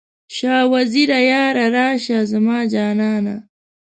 [0.35, 3.37] شاه وزیره یاره، راشه زما جانه؟